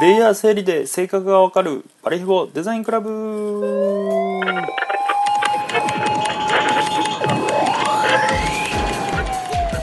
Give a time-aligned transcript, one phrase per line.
[0.00, 3.10] レイヤー整理で性格がわかるバリヒボデザインクラブ。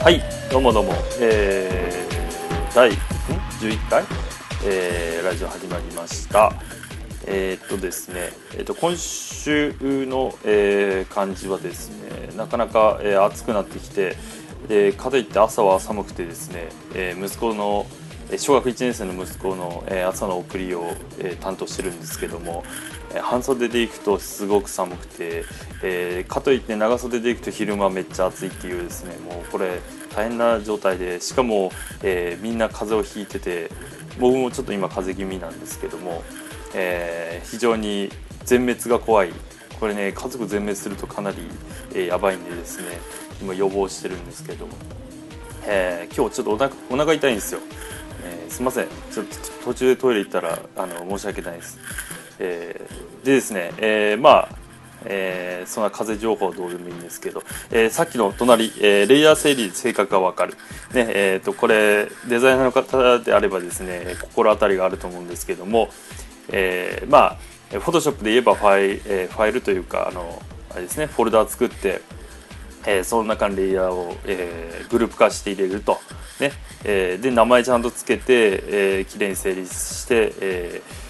[0.02, 0.94] はいどうもどうも。
[1.20, 4.04] えー、第11回、
[4.64, 6.50] えー、ラジオ始まりました。
[7.26, 9.74] えー、っとですね、えー、っと今週
[10.06, 14.16] の、えー、感じはですねなかなか、えー、暑くなってきて
[14.66, 17.84] でかといって朝は寒くてですね、えー、息子の
[18.36, 20.92] 小学1年生の息子の朝の送りを
[21.40, 22.64] 担当してるんですけども
[23.22, 25.44] 半袖で行くとすごく寒くて、
[25.82, 29.80] えかといって長袖で行くと昼間めっちゃ暑いっていうですねもうこれ
[30.14, 31.70] 大変な状態でしかも、
[32.02, 33.70] えみんな風邪をひいてて
[34.18, 36.22] 僕もちょっと今風邪気味なんですけども、
[36.74, 38.10] え非常に
[38.44, 39.32] 全滅が怖い
[39.78, 41.36] これね家族全滅するとかなり、
[41.94, 42.98] えやばいんでですね
[43.40, 44.66] 今予防してるんですけど、
[45.64, 47.60] え、今日ちょっとお腹お腹痛いんですよ。
[48.26, 48.88] えー、すみません。
[49.12, 51.78] ちょっと途中でトイレ行ったらあの申し訳ないです、
[52.38, 54.48] えー、でですね、えー、まあ
[55.08, 60.54] えー、そんな風情報はどうでもいいんですけど、えー、さっきの隣、えー、レイヤー整理性格がわかる、
[60.94, 65.90] ねえーと、これデザイナーの方であればですね心当たりがあると思うんですけども、
[66.50, 67.36] えー、まあ
[67.70, 72.00] フォトショップで言えばファイ,、えー、ファイルというかあのあれですねフォルダー作って
[72.86, 76.00] えー、その中にレイヤーを、えー、グループ化して入れると、
[76.40, 76.52] ね。
[76.84, 81.06] えー、で名前ちゃんとつけて、えー、きれいに整理して、えー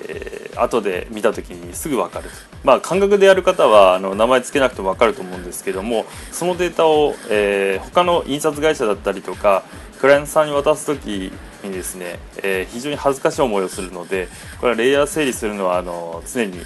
[0.00, 2.30] えー、後で見た時にすぐ分かる。
[2.64, 9.64] まあ感覚でやる方はあの名前つけなくても分かると思うんですけどもそのデータを、えー、他の印刷会社だったりとか
[10.00, 11.32] クライアントさんに渡す時
[11.62, 14.28] にですね、えー、非常に恥ずかしい思いをするので
[14.60, 16.58] これはレイヤー整理するのはあの常に、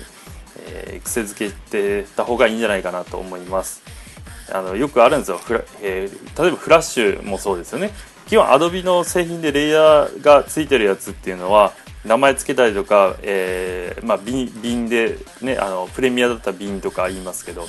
[0.67, 3.82] えー、癖づけてた方がいいんじゃないかなと思います。
[4.53, 5.39] あのよくあるんですよ。
[5.39, 7.91] フラ、えー、例えばフラッシュもそうですよね。
[8.27, 11.73] 基本アドビの製品でレイヤーがついてるやつっていうのは
[12.05, 17.67] 名前つけたりとか、えーまあ瓶、で、ね、あのプレミアだった瓶とか言いますけど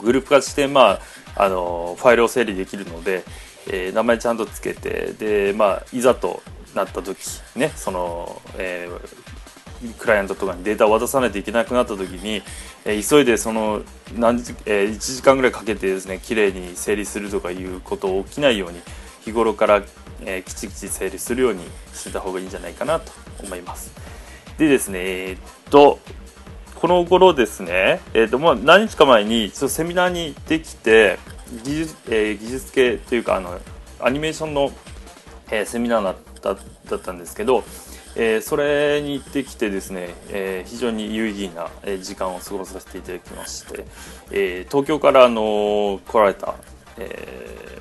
[0.00, 1.00] グループ化して、ま
[1.36, 3.24] あ、あのファイルを整理できるので、
[3.68, 6.42] えー、名前ちゃんとつけてで、まあ、いざと
[6.74, 7.18] なった時
[7.56, 9.31] ねその、えー、
[9.98, 12.42] クライアントとかにデータを渡さないといけなくなった時に、
[12.84, 13.82] えー、急いでその
[14.16, 18.80] 何時、えー、1時間ぐらいかけてですね綺麗に整理するとかいうことを起きないように
[19.24, 19.82] 日頃から、
[20.22, 23.12] えー、きちきち整理するようにしてた方がいいんじゃないかなと
[23.42, 23.92] 思います。
[24.58, 25.98] でですねえー、っと
[26.76, 31.18] この頃ですね、えーとまあ、何日か前にちょセミナーに行ってきて
[31.64, 33.60] 技術,、えー、技術系というかあの
[34.00, 34.72] アニメーションの、
[35.52, 36.54] えー、セミナーだった
[36.90, 37.62] だったんですけど、
[38.14, 43.84] えー、それに行ってきてですね、えー、非常に有意義な時間を過ごさせていただきまして、
[44.30, 46.54] えー、東京からあの来られた、
[46.98, 47.72] え、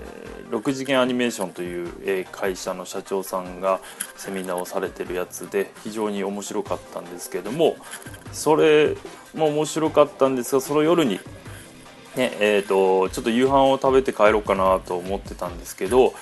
[0.52, 3.80] 6次元アニメーションという、え会社の社長さんが
[4.18, 7.76] セミナーをされてるやつで非常に面白かったんですけども
[8.34, 8.96] それ
[9.34, 11.20] も面白かったんですがその夜に
[12.16, 16.14] ねえーとちょっと夕飯を食べて帰ろうかなと思ってたんですけど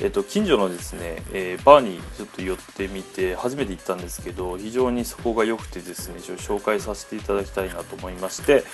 [0.00, 8.64] えっと、近所のですね、えー、バーにちょっと寄ってみて初めて行ったんですけど非常にそこが良くてですねちょ紹介させていただきたいなと思いまして、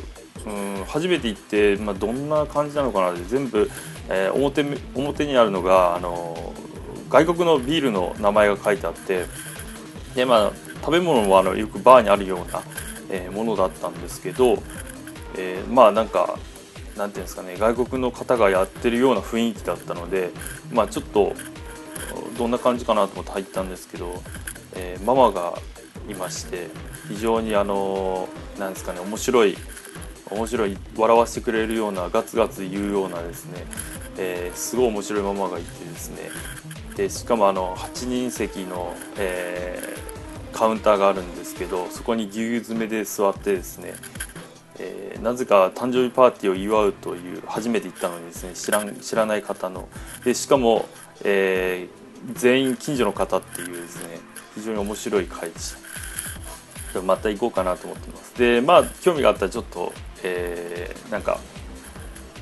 [0.88, 3.70] 初めて行って、まあ、どんな感じなのかなって全部、
[4.10, 4.64] えー、表
[4.96, 6.54] 表にあるのが、あの
[7.10, 9.26] 外国のビールの名前が書いてあって
[10.16, 12.64] で、まあ、食べ物もあのよくバーにあるような、
[13.10, 14.64] えー、ものだったんですけど、
[15.38, 16.40] えー、まあなんか
[16.98, 20.32] なんていうんですかね外国の方がやってるような雰囲気だったので、
[20.72, 21.34] まあ、ちょっと
[22.38, 24.22] どんな感じかなと思って入ったんですけど、
[24.76, 25.54] えー、ママが
[26.10, 26.70] いまして
[27.08, 28.28] 非常にあの
[28.60, 29.58] なんですかね面白い
[30.32, 33.66] 面白い笑わせてくれるようなガツガツ言うようなですね、
[34.18, 36.30] えー、すごい面白いママがいてですね
[36.96, 43.94] でしかもあの8人席の、えー、カウンターがあるんですけどそこにぎゅうぎゅう詰めで座ってですね、
[44.80, 49.90] えー、なぜか誕生日パーティーを祝うという初めて行ったのにですね知らん知らない方の
[50.24, 50.88] でしかも、
[51.24, 52.01] えー、
[52.34, 54.20] 全員近所の方っていうですね
[54.56, 55.74] 非常に面白い会でし
[56.94, 57.02] た。
[57.02, 58.38] また行こうかなと思ってます。
[58.38, 61.40] でまあ興味があったらちょっと、えー、なんか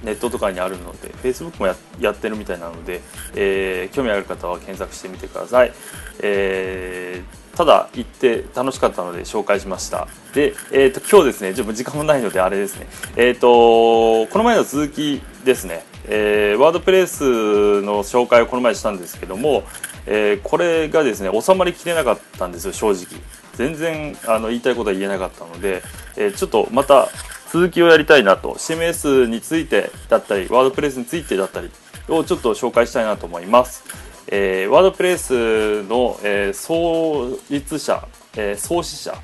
[0.04, 3.02] ネットとかにあるので Facebook もややってるみたいなので、
[3.36, 5.74] えー、興味ある方は検索してみてください、
[6.24, 10.08] えー、ただ行って楽しかったので紹介しました。
[10.34, 12.88] で、えーと、今日ですねちょっと時間もないのであれですね。
[13.18, 19.64] えっ、ー、とこの前の続きですね、えー、ワードプレスの紹介をこの前したんですけども、
[20.08, 23.06] えー、これがですね収まりきれなかったんですよ正直
[23.54, 25.84] 全然あの言いたいことは言えなかったので、
[26.18, 27.10] えー、ちょっとまた
[27.52, 31.70] 続きをやりたいなと CMS についてだったりワードプレスについてだったり
[32.08, 33.84] をちょっと紹介したいなと思います。
[34.32, 39.16] え、ワードプレスの、え、創立者、え、創始者、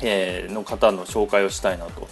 [0.00, 2.08] え、の方の紹介をしたいなと。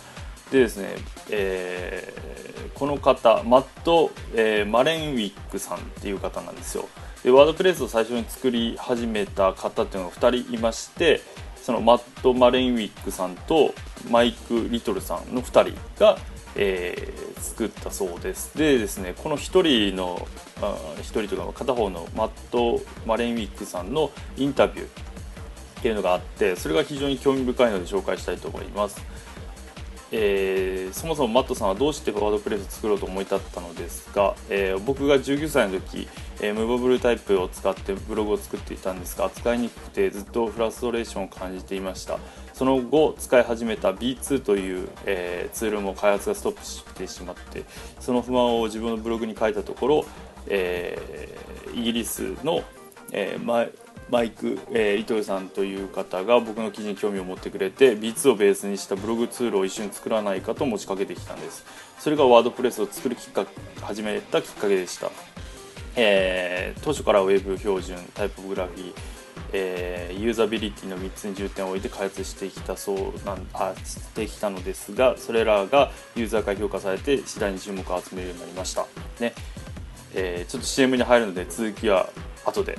[0.51, 0.97] でですね、
[1.31, 6.89] えー、この方マット、えー、マレンウィックさんっていう方なんですよ。
[7.23, 11.21] でワードプレスを最初に作り始めた方っていうのが2人いまして
[11.63, 13.75] そのマット・マレンウィックさんと
[14.11, 16.19] マイク・リトルさんの2人が、
[16.57, 20.27] えー、作ったそうですでですねこの1人の
[20.61, 29.01] 1人というか片方のマット・マレンウィックさんのインタビューっていうのがあってそれが非常に興味深いので紹介したいと思います、
[30.15, 36.07] えー、そもそもマットさんはどうしてワードプレスを作ろうと思い立ったのですが、えー、僕が19歳の時、
[36.43, 42.19] えー、ムーバブルタイプを使ってブログを作っていたんですが扱いにくくてずっとフラストレーションを感じていました。
[42.53, 47.65] その後使い始めた B2 という、え、ツールも開発がストップしてしまって
[47.99, 50.05] その不満を自分のブログに書いたところ、
[50.47, 50.99] え、
[51.75, 52.63] イギリスの、
[53.11, 53.45] えー、
[54.13, 61.65] マイク、えー、リトルさんという方が僕の記事に興味を持ってくれて B2 をベースにしたブログツールを一緒に作らないかと持ちかけてきたんです。
[61.99, 63.51] それがワードプレスを作るきっかけ
[63.81, 65.11] 始めたきっかけでした、
[65.97, 68.93] えー、当初から Web 標準タイプグラフィー
[69.55, 78.87] えー、ユーザビリティの3つに重点を置いて開発してきたそうなんあしてきたのですがそれらがユーザーから評価されて次第に注目を集めるようになりました、
[79.21, 79.35] ね。
[80.15, 82.09] えー、ちょっと CM に入るので続きは
[82.47, 82.79] 後で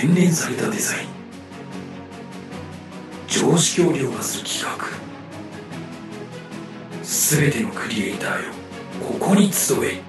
[0.00, 1.08] 洗練されたデザイン。
[3.26, 4.86] 常識を凌駕する企画。
[7.02, 8.52] すべてのクリエイターよ、
[9.04, 10.00] ここに集え。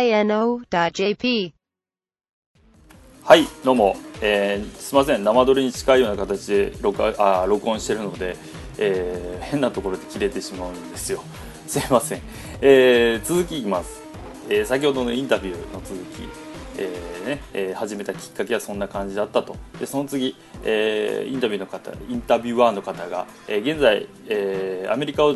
[3.23, 5.23] はいどうも、えー、すみません。
[5.23, 8.37] 生撮りに近いような形で録あ録音してるので、
[8.77, 11.23] えー、変なところで切れてしまうんですよ。
[11.65, 12.21] すいません、
[12.61, 14.03] えー、続きいきます、
[14.49, 16.49] えー、先ほどのインタビューの続き
[16.81, 19.55] えーねえー、始めたきっかけはそんな感じだったと。
[19.79, 25.35] でその次、えー、インタビューの方インタビュアーの方が、え、現在、え、アメリカを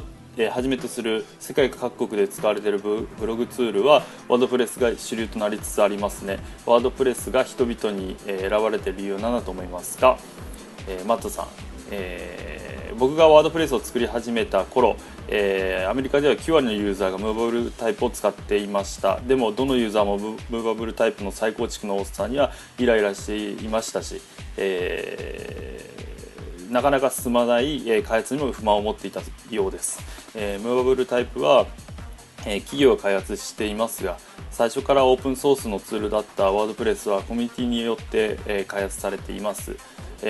[0.50, 6.40] はじめとする世界各国で使われているブログツールはワードプレスが主流となりつつありますね。
[6.66, 10.18] ワードプレスが人々に、え選ばれている理由は何だと思いますか、
[10.88, 11.48] えー、マットさん、
[11.92, 12.53] えー、
[12.98, 14.96] 僕がワードプレスを作り始めた頃、
[15.28, 19.20] えー、アメリカでは9割のユーザーがムーバブルタイプを使っていました。
[19.22, 24.22] でもどのユーザーもムーバブルタイプの再構築の多さにはイライラしていましたし、
[24.58, 25.94] えー
[26.74, 29.22] なかなか進まない、開発にも不満を持っていた
[29.52, 30.00] ようです、
[30.34, 31.68] えー、ムーバブルタイプは、
[32.48, 34.18] え企業が開発していますが
[34.52, 39.78] 最初からオープンソースのツールだったワードプレスはコミュニティによって、え開発されています。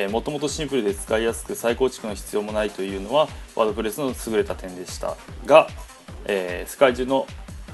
[0.09, 5.15] もともとシンプルで使いやすく再構築の必要もないというのはワードプレスの優れた点でした。
[5.45, 5.67] が、
[6.25, 7.27] えー、世界中の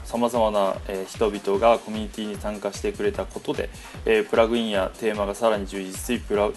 [0.03, 3.69] さまざまな、え人々がコミュニティに参加してくれたことで、
[4.05, 6.49] えプラグインやテーマがさらに充実しプラ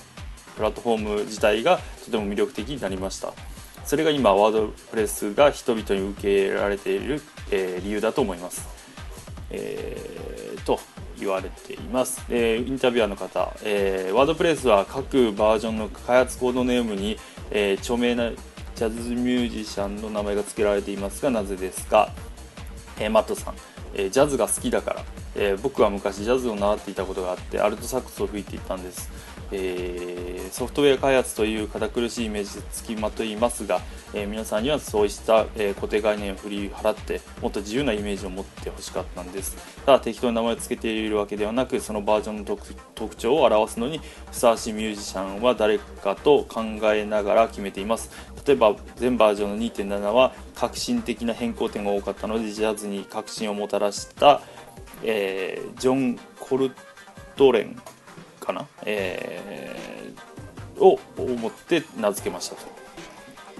[0.56, 3.34] プラットフォーム自体がとても魅力的になりました。
[3.84, 8.66] それが今ワードプレスが人々に受け入れられている、え、理由だと思います、
[9.50, 10.80] えー、と
[11.22, 17.16] 言われています、え、インタビュアーの方、えー、ワードプレスは各バージョンの開発コードネームに、
[17.50, 22.10] えー、著名なジャズミュージシャンの名前が付けられていますがなぜですか、
[22.98, 23.54] えー、マットさん、
[23.94, 29.10] え、ジャズが好きだから、えー、僕は昔ジャズを習っていたことがあってアルトサックスを吹いていたんです。
[29.54, 33.82] えー、ソフトウェア開発という堅苦しいイメージでつきまといますが、
[34.14, 39.56] えー、皆さんにはそうした、え、固定概念を振り払ってもっと自由なイメージを持ってほしかったんです。
[39.84, 42.58] ただ適当に名前を付けているわけではなくそのバージョンの
[42.94, 46.62] 特徴を表すのにふさわしいミュージシャンは誰かと考
[46.94, 48.10] えながら決めています。
[48.46, 54.40] 例えば全バージョンの2.7は革新的な変更点が多かったのでジャズに革新をもたらした
[55.02, 56.70] えージョン・コル
[57.36, 57.80] トレン
[58.40, 62.62] かな、えーを思って名付けましたと。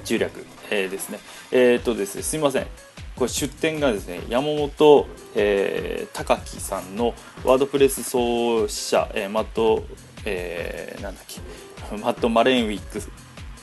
[0.05, 1.21] 中略、えーですね。
[1.53, 2.67] えっ、とですねすみません。
[3.15, 5.07] これ出典がですね山本、
[5.37, 9.85] えー高木さんのワードプレス創始者、えーマット、
[10.25, 11.41] えーなんだっけ？
[11.99, 13.03] マット・マレンウィック、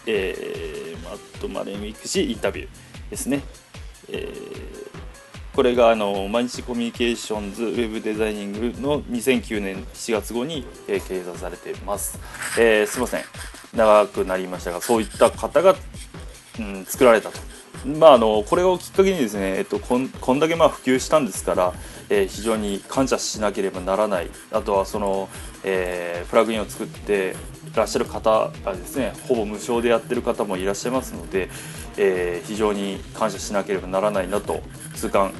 [0.06, 2.70] えーマット・マレンウィック氏インタビュー
[3.10, 3.42] ですね、
[4.10, 4.79] えー
[5.60, 12.18] これがあの毎日コミュニケーションズウェブデザイニングの2009年7月号に、えー掲載されています、
[12.58, 13.24] えーすいません。
[13.76, 15.76] 長くなりましたがそういった方が
[16.60, 17.40] うん、作られたと。
[17.86, 21.74] まあ、あのこれをきっかけにですね、えっと、こんこんだけまあ普及したんですから、
[22.10, 24.30] えー非常に感謝しなければならない。
[24.54, 25.28] あとはその、
[25.66, 27.36] えープラグインを作って
[27.74, 31.50] いらっしゃる方がですねほぼ無償でやってる方もいらっしゃいますので、
[31.98, 34.62] えー非常に感謝しなければならないなと
[34.96, 35.34] 痛感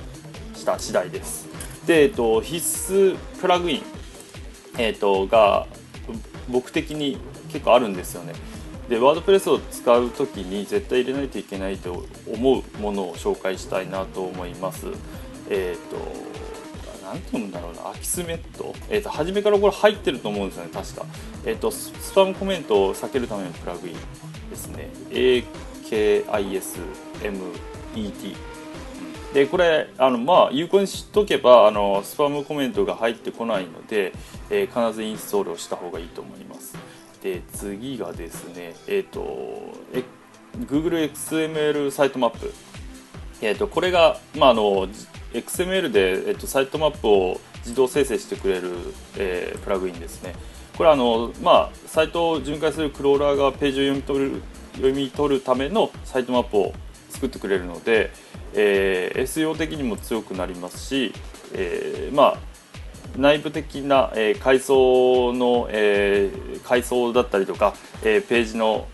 [0.70, 1.48] した次第です。
[1.88, 3.84] で、えっと、必須プラグイン、
[4.78, 5.66] えっと、が
[6.50, 7.18] 僕的に
[7.52, 8.34] 結構あるんですよね。
[8.90, 14.88] でワードプレスを使う時に絶対入れないといけないと思うものを紹介したいなと思います。
[15.50, 16.30] えっ、と
[17.10, 21.06] なんて読むんだろうなアキスメット、えー、と初めからこれ入ってると思うんですよね確か、
[21.44, 23.96] えー、とススパムコメントを避けるためのプラグイン
[24.52, 25.44] ですね AKISMET
[29.34, 34.14] でこれあのまあ有効に知っとけばあのスパムコメントが入ってこないので、
[34.50, 36.76] えー必ずインストールをした方がいいと思います
[37.22, 40.04] で次がですねえっ、とえ
[40.58, 42.52] Google XML サイトマップ
[43.42, 44.88] えー、とこれが、まあ、あの
[45.34, 48.72] XML で、えっとサイトマップを自動生成してくれる、
[49.18, 50.34] えープラグインですね。
[50.78, 54.42] これはあの、まあ、サイトを巡回するクローラーがページを読み取る
[54.76, 56.74] 読み取るためのサイトマップを
[57.10, 58.12] 作ってくれるので、
[58.54, 61.14] えー SEO 的にも強くなりますし、
[61.54, 62.38] えーまあ、
[63.18, 68.88] 内部的な、えー階層の、えー階層だったりとか、えーページの、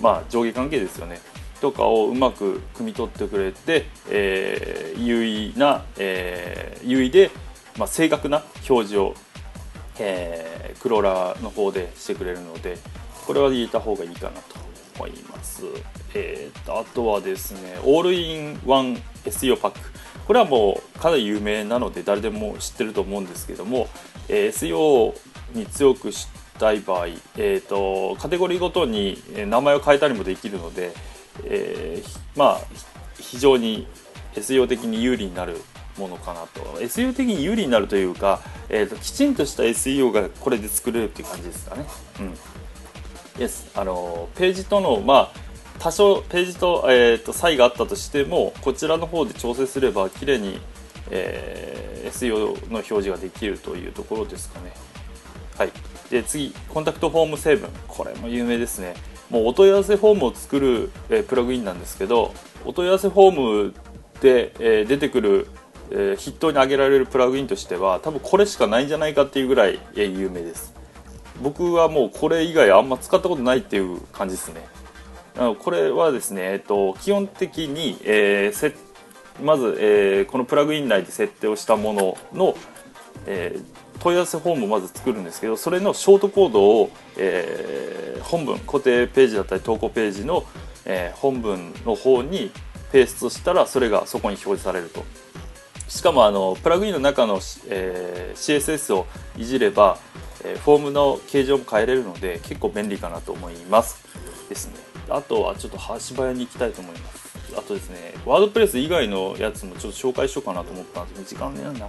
[0.00, 1.20] まあ、上下関係ですよね
[1.60, 7.30] とかをうまく汲み取ってくれて、えー優位な、えー優位で、
[7.78, 9.14] まあ、正確な表示を、
[9.98, 12.78] えークローラーの方でしてくれるので
[13.26, 14.69] これは入れた方がいいかなと。
[15.00, 15.62] 思います、
[16.14, 19.78] えーとあとはですねオールインワン SEO パック
[20.26, 23.88] これはもうかなり有名なので誰でも知ってると思うんですけども、
[24.28, 25.12] え SEO
[25.54, 26.28] に強くし
[26.58, 30.92] たい場合、えー、とカテゴリーごとに名前を変えたりもできるので、
[31.44, 32.60] えーまあ
[33.18, 33.86] 非常に
[34.34, 35.56] SEO 的に有利になる
[35.98, 36.60] ものかなと。
[36.80, 41.84] SEO 的に有利になるというか、えー、ときちんとした SEO がこれで作れるっていう感じですかね。
[42.20, 42.34] うん、
[43.36, 50.60] Yes あのページとのまあ多少ページと,、えー、と差異があったとしてもこちらの方で調整すれば綺麗に、
[51.10, 54.72] えー SEO の表示ができるというところですかね。
[55.56, 55.70] はい、
[56.10, 58.94] で次、コンタクトフォーム成分、これも有名ですね。
[59.28, 62.34] もうお問い合わせフォームを作る、えープラグインなんですけど、
[62.64, 63.74] お問い合わせフォーム
[64.20, 65.46] で、えー出てくる、
[65.90, 70.74] えー筆頭に挙げられるプラグインとしては、多分これしかないんじゃないかっていうぐらい、えー有名です。
[71.40, 74.66] 僕はもうこれ以外あんま使ったことないっていう感じですね。
[75.60, 78.74] これはですね、えっと、基本的に、えーせ
[79.42, 82.54] まず、えーこのプラグイン内で設定をしたものの、
[83.26, 90.44] えー問い合わせフォームをまず作るんですけどそれのショートコードを、えー本文固定ページだったり投稿ページの、
[90.84, 92.50] え本文の方に
[92.92, 95.04] ペーストしたらそれがそこに表示されると
[95.88, 99.06] しかもあのプラグインの中の、え CSS を
[99.36, 99.98] いじれば、
[100.44, 104.04] えフォームの形状も変えれるので結構便利かなと思います
[104.48, 104.74] ですね。
[105.08, 107.54] あとはちょっと足早に行きたいと思います。
[107.56, 111.34] あとですね WordPress 以外のやつもちょっと紹介しようかなと思ったんです。
[111.34, 111.86] けど時間ねえな。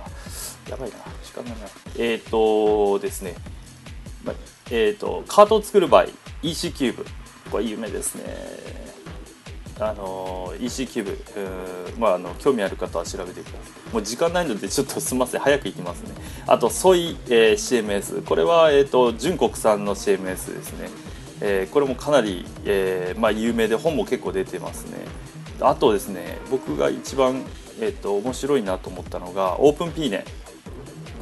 [0.70, 0.96] やばいな。
[1.24, 1.54] 時間ない。
[1.60, 1.68] な
[1.98, 3.36] えっ、ー、とですね。
[4.24, 4.36] まあ
[4.70, 6.06] えー、とカートを作る場合
[6.42, 7.06] EC キューブ。
[7.52, 8.24] これ有名ですね。
[9.82, 13.58] あの EC-CUBE まあ、あの興味ある方は調べてくださ
[13.90, 13.94] い。
[13.94, 15.42] もう時間ないのでちょっとすみません。
[15.42, 16.14] 早くいきますね。
[16.46, 20.90] あとソイ、えー CMS これは、えー、と純国産の CMS ですね、
[21.42, 25.00] えーこれもかなり、えーまあ、有名で本も結構出てますね。
[25.60, 27.44] あとですね僕が一番、
[27.80, 30.24] えー、と面白いなと思ったのがオープン P ネ。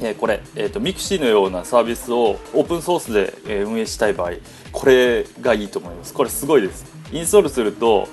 [0.02, 4.32] えーこれ、えー、と mixi のようなサービスをオープンソースで、え運営したい場合
[4.72, 6.12] これがいいと思います。
[6.12, 6.84] これすごいです。
[7.12, 8.08] インストールすると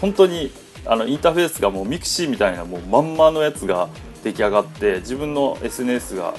[0.00, 0.50] 本当に
[0.86, 3.88] あのインターフェースがもう mixi みたいなもうまんまのやつが
[4.24, 6.34] 出来上がって自分の SNS が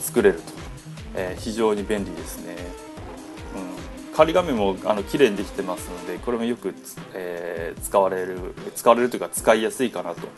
[0.00, 0.42] 作れると、
[1.14, 2.56] えー非常に便利ですね、
[4.10, 6.74] うん、管理画面もあの綺麗にできてますのでこれもよく、
[7.14, 8.38] えー使われる
[8.74, 10.28] 使われるというか使いやすいかなと。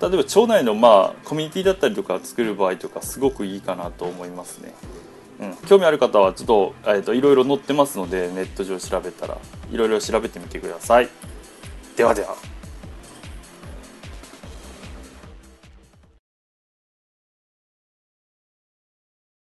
[0.00, 4.72] 例えば町内のまあコミュニティだったりとか作る場合とかすごくいいかなと思いますね。
[5.40, 9.38] うん、興味ある方はちょっと,、えー、といろいろ載ってますのでネット上調べたら。
[9.70, 11.08] いろいろ調べてみてください。
[11.98, 12.57] ではでは。